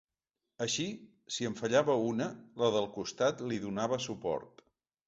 Així, 0.65 0.85
si 1.35 1.47
en 1.51 1.57
fallava 1.61 1.99
una, 2.07 2.31
la 2.65 2.71
del 2.79 2.91
costat 2.99 3.47
li 3.53 3.65
donava 3.69 4.03
suport. 4.11 4.69